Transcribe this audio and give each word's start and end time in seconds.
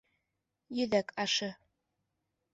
Йөҙәк 0.79 1.13
ашы 1.25 1.51